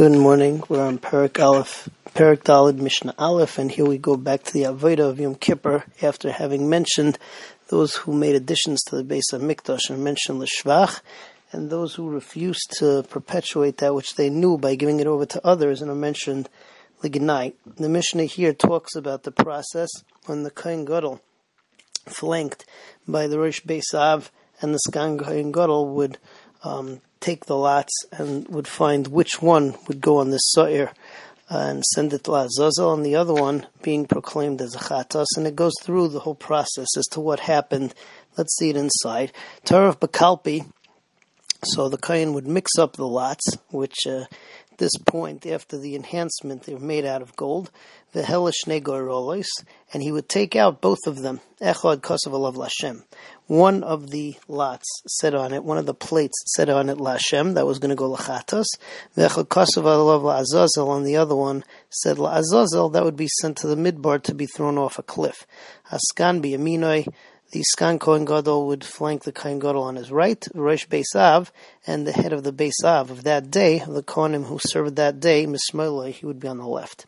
Good 0.00 0.12
morning. 0.12 0.62
We're 0.66 0.80
on 0.80 0.96
Perak 0.96 1.38
Aleph, 1.38 1.90
Perak 2.14 2.44
Dalid 2.44 2.78
Mishnah 2.78 3.14
Aleph, 3.18 3.58
and 3.58 3.70
here 3.70 3.84
we 3.84 3.98
go 3.98 4.16
back 4.16 4.42
to 4.44 4.52
the 4.54 4.62
Avodah 4.62 5.10
of 5.10 5.20
Yom 5.20 5.34
Kippur 5.34 5.84
after 6.00 6.32
having 6.32 6.70
mentioned 6.70 7.18
those 7.68 7.96
who 7.96 8.14
made 8.14 8.34
additions 8.34 8.82
to 8.84 8.96
the 8.96 9.04
base 9.04 9.30
of 9.34 9.42
Mikdash 9.42 9.90
and 9.90 10.02
mentioned 10.02 10.40
Lishvach, 10.40 11.02
and 11.52 11.68
those 11.68 11.96
who 11.96 12.08
refused 12.08 12.76
to 12.78 13.04
perpetuate 13.10 13.76
that 13.76 13.94
which 13.94 14.14
they 14.14 14.30
knew 14.30 14.56
by 14.56 14.74
giving 14.74 15.00
it 15.00 15.06
over 15.06 15.26
to 15.26 15.46
others 15.46 15.82
and 15.82 15.90
are 15.90 15.94
mentioned 15.94 16.48
Lignite. 17.02 17.56
The 17.76 17.90
Mishnah 17.90 18.24
here 18.24 18.54
talks 18.54 18.96
about 18.96 19.24
the 19.24 19.32
process 19.32 19.90
when 20.24 20.44
the 20.44 20.50
Kohen 20.50 20.86
Gadol, 20.86 21.20
flanked 22.06 22.64
by 23.06 23.26
the 23.26 23.38
Rosh 23.38 23.60
Beis 23.60 23.92
Av 23.92 24.32
and 24.62 24.72
the 24.72 24.78
Sgan 24.78 25.18
Kohen 25.18 25.52
Gadol, 25.52 25.94
would 25.94 26.16
um, 26.64 27.02
take 27.20 27.46
the 27.46 27.56
lots 27.56 27.92
and 28.12 28.48
would 28.48 28.66
find 28.66 29.08
which 29.08 29.42
one 29.42 29.74
would 29.86 30.00
go 30.00 30.18
on 30.18 30.30
the 30.30 30.38
Sa'ir 30.38 30.92
and 31.48 31.84
send 31.84 32.12
it 32.12 32.24
to 32.24 32.34
Azazel, 32.34 32.94
and 32.94 33.04
the 33.04 33.16
other 33.16 33.34
one 33.34 33.66
being 33.82 34.06
proclaimed 34.06 34.62
as 34.62 34.74
a 34.76 34.78
Chatas, 34.78 35.26
and 35.36 35.46
it 35.46 35.56
goes 35.56 35.72
through 35.82 36.08
the 36.08 36.20
whole 36.20 36.36
process 36.36 36.96
as 36.96 37.06
to 37.06 37.20
what 37.20 37.40
happened. 37.40 37.92
Let's 38.36 38.56
see 38.56 38.70
it 38.70 38.76
inside. 38.76 39.32
Torah 39.64 39.96
Bakalpi, 39.96 40.70
so 41.64 41.88
the 41.88 41.98
Kayan 41.98 42.34
would 42.34 42.46
mix 42.46 42.78
up 42.78 42.94
the 42.94 43.06
lots, 43.06 43.44
which 43.70 44.06
uh, 44.06 44.26
this 44.80 44.96
point, 45.06 45.46
after 45.46 45.78
the 45.78 45.94
enhancement, 45.94 46.64
they 46.64 46.74
were 46.74 46.80
made 46.80 47.04
out 47.04 47.22
of 47.22 47.36
gold, 47.36 47.70
the 48.10 48.22
Helish 48.22 48.64
Negorolis, 48.66 49.46
and 49.92 50.02
he 50.02 50.10
would 50.10 50.28
take 50.28 50.56
out 50.56 50.80
both 50.80 51.06
of 51.06 51.18
them, 51.18 51.40
Echad 51.62 52.00
Kosav 52.00 52.32
Alav 52.32 52.56
Lashem 52.56 53.04
one 53.50 53.82
of 53.82 54.10
the 54.10 54.36
lots 54.46 54.86
set 55.08 55.34
on 55.34 55.52
it, 55.52 55.64
one 55.64 55.76
of 55.76 55.84
the 55.84 55.92
plates 55.92 56.40
set 56.54 56.68
on 56.68 56.88
it 56.88 56.98
Lashem, 56.98 57.54
that 57.54 57.66
was 57.66 57.80
going 57.80 57.88
to 57.88 57.96
go 57.96 58.14
Lachatos. 58.14 58.66
La'azazel, 59.16 60.96
and 60.96 61.04
the 61.04 61.16
other 61.16 61.34
one 61.34 61.64
said 61.88 62.16
La'azazel, 62.16 62.92
that 62.92 63.02
would 63.02 63.16
be 63.16 63.26
sent 63.40 63.56
to 63.56 63.66
the 63.66 63.74
midbar 63.74 64.22
to 64.22 64.36
be 64.36 64.46
thrown 64.46 64.78
off 64.78 65.00
a 65.00 65.02
cliff. 65.02 65.48
Haskan 65.90 66.40
Biyaminoi, 66.40 67.08
the 67.52 67.62
Sgan 67.64 67.98
Kohen 67.98 68.24
Gadol 68.24 68.68
would 68.68 68.84
flank 68.84 69.24
the 69.24 69.32
Kohen 69.32 69.58
Gadol 69.58 69.82
on 69.82 69.96
his 69.96 70.12
right, 70.12 70.46
Rosh 70.54 70.86
Beisav, 70.86 71.50
and 71.86 72.06
the 72.06 72.12
head 72.12 72.32
of 72.32 72.44
the 72.44 72.52
Beisav 72.52 73.10
of 73.10 73.24
that 73.24 73.50
day, 73.50 73.80
the 73.80 74.02
Kohanim 74.02 74.44
who 74.44 74.58
served 74.60 74.96
that 74.96 75.18
day, 75.18 75.46
Mismailoi, 75.46 76.12
he 76.12 76.26
would 76.26 76.38
be 76.38 76.46
on 76.46 76.58
the 76.58 76.66
left. 76.66 77.06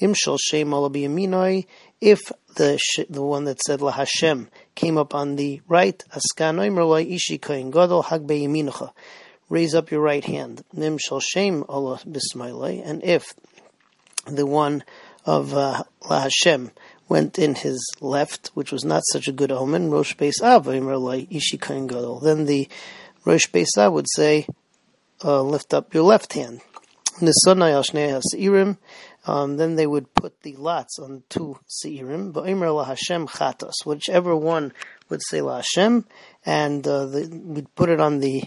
Imshal 0.00 0.38
Shem 0.40 0.70
Alabiyaminoi, 0.70 1.66
if 2.00 2.20
the 2.54 2.78
the 3.10 3.22
one 3.22 3.44
that 3.44 3.60
said 3.60 3.82
La 3.82 3.90
Hashem 3.90 4.48
came 4.74 4.96
up 4.96 5.14
on 5.14 5.36
the 5.36 5.60
right, 5.68 6.02
Askan 6.10 7.14
Ishi 7.14 7.38
Kohen 7.38 7.70
Gadol 7.70 8.02
Hag 8.02 8.30
Raise 9.50 9.74
up 9.74 9.90
your 9.90 10.00
right 10.00 10.24
hand. 10.24 10.64
Nim 10.72 10.96
Shal 10.96 11.20
Shem 11.20 11.64
Allah 11.68 12.00
Bismailai, 12.06 12.82
and 12.84 13.04
if 13.04 13.34
the 14.26 14.46
one 14.46 14.82
of 15.26 15.54
uh, 15.54 15.82
went 17.08 17.38
in 17.38 17.54
his 17.54 17.84
left, 18.00 18.50
which 18.54 18.72
was 18.72 18.84
not 18.84 19.02
such 19.12 19.28
a 19.28 19.32
good 19.32 19.52
omen, 19.52 19.90
Rosh 19.90 20.14
Beis 20.14 20.40
Av. 20.42 20.64
Then 20.64 22.46
the 22.46 22.68
Rosh 23.24 23.46
Beis 23.48 23.78
Av 23.78 23.92
would 23.92 24.06
say, 24.10 24.46
uh, 25.22 25.42
lift 25.42 25.72
up 25.74 25.94
your 25.94 26.02
left 26.02 26.32
hand. 26.32 26.60
Um, 29.26 29.56
then 29.56 29.76
they 29.76 29.86
would 29.86 30.14
put 30.14 30.42
the 30.42 30.56
lots 30.56 30.98
on 30.98 31.22
two 31.28 31.58
seirim, 31.68 32.34
Hashem 32.86 33.28
chatos, 33.28 33.72
whichever 33.84 34.36
one 34.36 34.72
would 35.08 35.22
say 35.22 35.40
la 35.40 35.56
Hashem, 35.56 36.04
and 36.44 36.86
uh, 36.86 37.08
we'd 37.12 37.74
put 37.74 37.88
it 37.88 38.00
on 38.00 38.18
the 38.18 38.42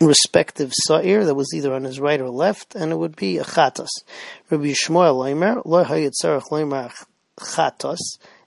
respective 0.00 0.72
sa'ir 0.72 1.26
that 1.26 1.34
was 1.34 1.52
either 1.54 1.74
on 1.74 1.84
his 1.84 2.00
right 2.00 2.20
or 2.20 2.30
left, 2.30 2.74
and 2.74 2.90
it 2.90 2.96
would 2.96 3.16
be 3.16 3.36
a 3.38 3.44
chatos. 3.44 3.90
Rabbi 4.48 4.72
Shmuel 4.72 5.62
lo 5.64 5.84
hayitzarech 5.84 6.48
loimer 6.48 6.90
chatos, 7.40 7.98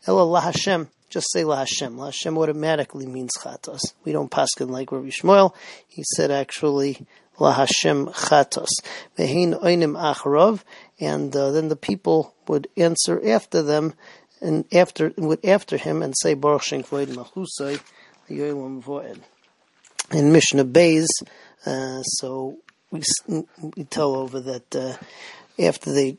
ela 0.07 0.23
la 0.23 0.41
Hashem, 0.41 0.89
just 1.09 1.31
say 1.31 1.43
La 1.43 1.57
Hashem. 1.57 1.97
La 1.97 2.05
Hashem 2.05 2.37
automatically 2.37 3.05
means 3.05 3.33
chatos. 3.39 3.81
We 4.03 4.11
don't 4.11 4.31
paskin 4.31 4.71
like 4.71 4.91
Rabbi 4.91 5.09
Shmuel. 5.09 5.53
He 5.87 6.03
said 6.15 6.31
actually 6.31 7.05
La 7.37 7.53
Hashem 7.53 8.07
chatos. 8.07 8.69
Vehin 9.17 9.61
oinim 9.61 9.95
acharov, 9.95 10.63
and 10.99 11.35
uh, 11.35 11.51
then 11.51 11.67
the 11.67 11.75
people 11.75 12.33
would 12.47 12.67
answer 12.75 13.21
after 13.27 13.61
them 13.61 13.93
and 14.41 14.65
after 14.73 15.13
would 15.17 15.45
after 15.45 15.77
him 15.77 16.01
and 16.01 16.13
say 16.21 16.33
Baruch 16.33 16.63
Shem 16.63 16.83
Kvoid 16.83 17.07
Machusay 17.07 17.79
Yolam 18.29 18.83
Voed. 18.83 19.19
In 20.11 20.31
Mishnah 20.31 20.65
Bays, 20.65 21.07
uh, 21.65 22.01
so 22.03 22.57
we, 22.91 23.01
we 23.27 23.83
tell 23.85 24.15
over 24.15 24.39
that 24.41 24.75
uh, 24.75 24.97
after 25.63 25.93
they 25.93 26.17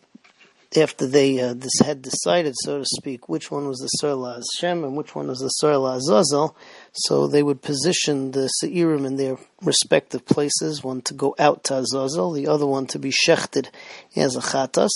after 0.77 1.07
they 1.07 1.41
uh, 1.41 1.55
this 1.55 1.79
had 1.85 2.03
decided, 2.03 2.55
so 2.59 2.79
to 2.79 2.85
speak, 2.85 3.29
which 3.29 3.51
one 3.51 3.67
was 3.69 3.79
the 3.79 3.91
Sarla 4.01 4.37
Hashem 4.37 4.85
and 4.85 4.97
which 4.97 5.15
one 5.15 5.29
was 5.29 5.41
the 5.41 5.53
Sarla 5.63 5.97
Azazel, 5.97 6.57
so 6.93 7.27
they 7.27 7.43
would 7.43 7.63
position 7.63 8.33
the 8.33 8.51
Seirim 8.63 9.07
in 9.07 9.17
their 9.17 9.37
respective 9.63 10.27
places, 10.27 10.83
one 10.83 11.03
to 11.03 11.15
go 11.15 11.35
out 11.39 11.65
to 11.65 11.79
Azazel, 11.79 12.33
the 12.33 12.49
other 12.49 12.67
one 12.67 12.87
to 12.89 12.99
be 12.99 13.11
shechted 13.11 13.69
as 14.17 14.37
a 14.37 14.41
Chatas. 14.41 14.91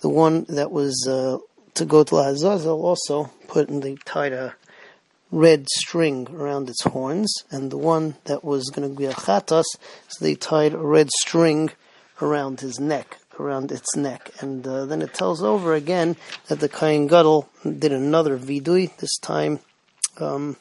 The 0.00 0.08
one 0.08 0.46
that 0.48 0.70
was 0.70 1.06
uh, 1.08 1.38
to 1.74 1.84
go 1.84 2.04
to 2.04 2.16
Azazel 2.16 2.84
also 2.84 3.30
put 3.48 3.68
in, 3.68 3.80
they 3.80 3.96
tied 4.04 4.32
a 4.32 4.54
red 5.30 5.68
string 5.68 6.28
around 6.32 6.68
its 6.68 6.82
horns, 6.82 7.32
and 7.50 7.70
the 7.70 7.78
one 7.78 8.14
that 8.24 8.44
was 8.44 8.70
going 8.70 8.88
to 8.88 8.96
be 8.96 9.06
a 9.06 9.12
Chatas, 9.12 9.64
so 10.08 10.24
they 10.24 10.34
tied 10.34 10.74
a 10.74 10.78
red 10.78 11.10
string 11.10 11.70
around 12.22 12.60
his 12.60 12.78
neck 12.78 13.18
around 13.38 13.72
its 13.72 13.96
neck. 13.96 14.30
And 14.40 14.66
uh, 14.66 14.86
then 14.86 15.02
it 15.02 15.14
tells 15.14 15.42
over 15.42 15.74
again 15.74 16.16
that 16.48 16.60
the 16.60 16.68
Kohen 16.68 17.06
Gadol 17.06 17.48
did 17.64 17.92
another 17.92 18.38
vidui, 18.38 18.94
this 18.96 19.16
time 19.18 19.60
um, 20.20 20.56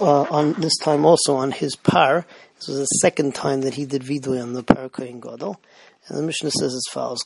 uh, 0.00 0.22
on 0.22 0.54
this 0.54 0.76
time 0.78 1.04
also 1.04 1.36
on 1.36 1.52
his 1.52 1.76
par. 1.76 2.26
This 2.56 2.68
was 2.68 2.78
the 2.78 2.84
second 2.86 3.34
time 3.34 3.62
that 3.62 3.74
he 3.74 3.84
did 3.84 4.02
vidui 4.02 4.42
on 4.42 4.52
the 4.52 4.62
par 4.62 4.88
Kohen 4.88 5.20
Gadol. 5.20 5.60
And 6.08 6.18
the 6.18 6.22
Mishnah 6.22 6.50
says 6.52 6.74
as 6.74 6.84
follows. 6.90 7.22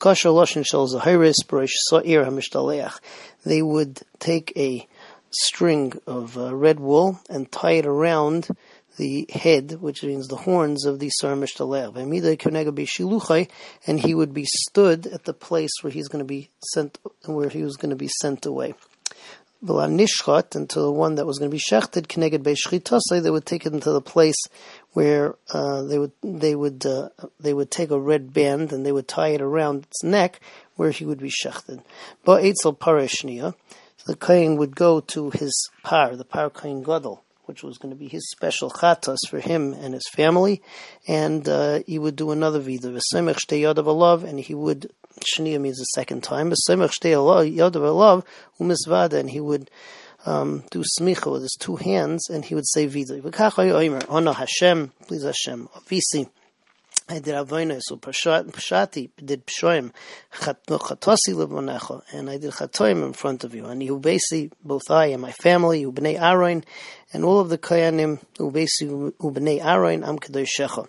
They 3.44 3.62
would 3.62 4.00
take 4.18 4.52
a 4.56 4.88
string 5.30 5.92
of 6.06 6.36
uh, 6.36 6.54
red 6.54 6.80
wool 6.80 7.20
and 7.30 7.50
tie 7.50 7.72
it 7.72 7.86
around 7.86 8.48
the 8.96 9.26
head, 9.32 9.80
which 9.80 10.02
means 10.02 10.28
the 10.28 10.36
horns 10.36 10.84
of 10.84 10.98
the 10.98 11.10
Sar 11.10 11.34
Mishtalev. 11.34 11.96
And 13.86 14.00
he 14.00 14.14
would 14.14 14.34
be 14.34 14.44
stood 14.46 15.06
at 15.06 15.24
the 15.24 15.34
place 15.34 15.72
where 15.80 15.92
he's 15.92 16.08
going 16.08 16.24
to 16.24 16.28
be 16.28 16.50
sent, 16.72 16.98
where 17.24 17.48
he 17.48 17.62
was 17.62 17.76
going 17.76 17.90
to 17.90 17.96
be 17.96 18.10
sent 18.20 18.46
away. 18.46 18.74
Nishchat, 19.64 20.56
until 20.56 20.86
the 20.86 20.92
one 20.92 21.14
that 21.14 21.26
was 21.26 21.38
going 21.38 21.50
to 21.50 21.54
be 21.54 21.60
shechted, 21.60 23.22
they 23.22 23.30
would 23.30 23.46
take 23.46 23.64
it 23.64 23.72
into 23.72 23.92
the 23.92 24.00
place 24.00 24.42
where 24.92 25.36
uh, 25.50 25.82
they 25.82 25.98
would 25.98 26.12
they 26.22 26.54
would 26.54 26.84
uh, 26.84 27.10
they 27.38 27.54
would 27.54 27.70
take 27.70 27.90
a 27.90 27.98
red 27.98 28.32
band 28.32 28.72
and 28.72 28.84
they 28.84 28.92
would 28.92 29.06
tie 29.06 29.28
it 29.28 29.40
around 29.40 29.84
its 29.84 30.02
neck 30.02 30.40
where 30.74 30.90
he 30.90 31.04
would 31.04 31.20
be 31.20 31.30
shechted. 31.30 31.82
But 32.24 32.42
Eitzel 32.42 32.76
Parashnia, 32.76 33.54
the 34.06 34.16
kohen 34.16 34.56
would 34.56 34.74
go 34.74 35.00
to 35.00 35.30
his 35.30 35.70
par, 35.84 36.16
the 36.16 36.24
par 36.24 36.50
kohen 36.50 36.82
gadol, 36.82 37.22
which 37.52 37.62
was 37.62 37.76
going 37.76 37.92
to 37.92 37.98
be 37.98 38.08
his 38.08 38.30
special 38.30 38.70
chatas 38.70 39.18
for 39.28 39.38
him 39.38 39.74
and 39.74 39.92
his 39.92 40.08
family, 40.14 40.62
and 41.06 41.46
uh, 41.46 41.80
he 41.86 41.98
would 41.98 42.16
do 42.16 42.30
another 42.30 42.58
vida, 42.58 42.88
v'semech 42.88 43.36
shtei 43.44 43.60
yadav 43.60 43.84
alav, 43.84 44.24
and 44.24 44.40
he 44.40 44.54
would 44.54 44.90
shnia 45.20 45.60
means 45.60 45.76
the 45.76 45.84
second 45.84 46.22
time, 46.22 46.50
v'semech 46.50 46.94
shtei 46.98 47.12
yadav 47.54 47.72
alav 47.72 48.24
umisvada, 48.58 49.18
and 49.18 49.28
he 49.28 49.38
would 49.38 49.70
um, 50.24 50.64
do 50.70 50.82
smicha 50.98 51.30
with 51.30 51.42
his 51.42 51.54
two 51.60 51.76
hands, 51.76 52.30
and 52.30 52.46
he 52.46 52.54
would 52.54 52.66
say 52.66 52.86
vida. 52.86 53.20
V'kach 53.20 53.52
oimer, 53.52 54.02
ono 54.08 54.32
Hashem, 54.32 54.90
please 55.06 55.22
Hashem, 55.22 55.68
avisi. 55.76 56.30
I 57.08 57.18
did 57.18 57.34
avoinus 57.34 57.82
so 57.82 57.96
pashati 57.96 59.10
did 59.22 59.46
pshoim 59.46 59.92
chatosi 60.32 61.34
levonecha, 61.34 62.02
and 62.12 62.30
I 62.30 62.38
did 62.38 62.52
chatoim 62.52 63.04
in 63.04 63.12
front 63.12 63.44
of 63.44 63.54
you. 63.54 63.66
And 63.66 63.82
you 63.82 63.98
basically 63.98 64.50
both 64.64 64.90
I 64.90 65.06
and 65.06 65.20
my 65.20 65.32
family, 65.32 65.80
you 65.80 65.92
bnei 65.92 66.20
Aaron, 66.20 66.64
and 67.12 67.24
all 67.24 67.40
of 67.40 67.48
the 67.48 67.58
koyanim 67.58 68.20
who 68.38 68.50
basically 68.50 69.10
bnei 69.20 69.64
Aaron 69.64 70.04
am 70.04 70.18
kedoshecha. 70.18 70.86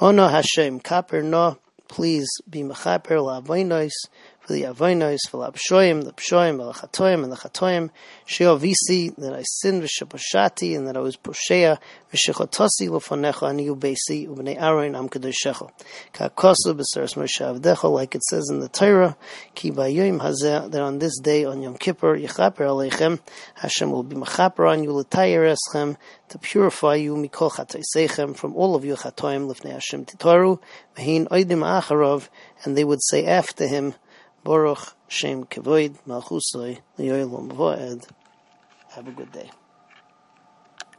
Ono 0.00 0.28
Hashem 0.28 0.80
kaper 0.80 1.22
no, 1.22 1.58
please 1.88 2.28
be 2.50 2.62
mechaper 2.62 3.22
la 3.22 3.40
avoinus 3.40 3.92
for 4.46 4.52
the 4.52 4.62
avonos, 4.62 5.18
for 5.28 5.44
the 5.44 5.58
pshoim, 5.58 6.04
the 6.04 6.12
pshoim, 6.12 6.58
the 6.58 6.86
chatoim, 6.86 7.24
and 7.24 7.32
the 7.32 7.36
chatoim, 7.36 7.90
sheovisi, 8.28 9.14
that 9.16 9.34
I 9.34 9.42
sinned 9.42 9.82
v'shaposhati, 9.82 10.76
and 10.76 10.86
that 10.86 10.96
I 10.96 11.00
was 11.00 11.16
poshea, 11.16 11.78
v'shechotasi 12.12 12.88
lofanecha 12.88 13.48
ani 13.48 13.66
ubesi, 13.66 14.28
ubnei 14.28 14.60
aron 14.60 14.94
am 14.94 15.08
kadoshecha. 15.08 15.70
Ka'kosu 16.12 16.74
b'seres 16.74 17.16
Moshe 17.16 17.40
avdecha, 17.40 17.90
like 17.90 18.14
it 18.14 18.22
says 18.22 18.48
in 18.48 18.60
the 18.60 18.68
Torah, 18.68 19.16
ki 19.56 19.72
ba'yoyim 19.72 20.20
hazeh, 20.20 20.70
that 20.70 20.80
on 20.80 21.00
this 21.00 21.18
day, 21.18 21.44
on 21.44 21.60
Yom 21.62 21.76
Kippur, 21.76 22.16
yichaper 22.16 22.58
aleichem, 22.58 23.18
Hashem 23.56 23.90
will 23.90 24.04
be 24.04 24.14
mechaper 24.14 24.70
on 24.70 24.84
you, 24.84 24.92
l'tayir 24.92 25.56
eschem, 25.56 25.96
to 26.28 26.38
purify 26.38 26.94
you, 26.94 27.16
mikol 27.16 27.50
chataisechem, 27.50 28.36
from 28.36 28.54
all 28.54 28.76
of 28.76 28.84
your 28.84 28.96
chatoim, 28.96 29.52
lifnei 29.52 29.72
Hashem 29.72 30.04
titoru, 30.04 30.60
v'hin 30.96 31.26
oidim 31.28 31.64
acharov, 31.64 32.28
and 32.62 32.76
they 32.76 32.84
would 32.84 33.02
say 33.02 33.26
after 33.26 33.66
him, 33.66 33.94
Baruch 34.46 34.94
Shem 35.08 35.44
Kevoid 35.44 35.96
Malchusoi 36.06 36.78
Liyoilom 36.96 37.48
Voed. 37.52 38.06
Have 38.90 39.08
a 39.08 39.10
good 39.10 39.32
day. 39.32 39.50